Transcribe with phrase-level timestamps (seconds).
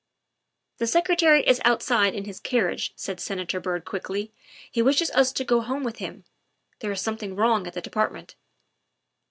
[0.79, 4.31] "The Secretary is outside in his carriage," said Senator Byrd quickly;"
[4.71, 6.23] he wishes us to go home with him.
[6.79, 8.33] There is something wrong at the Department.